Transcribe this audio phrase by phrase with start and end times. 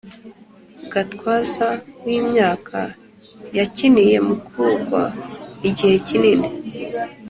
[0.91, 1.67] gatwaza
[2.05, 2.79] w’imyaka
[3.57, 5.03] yakiniye mukugwa
[5.69, 6.47] igihe kinini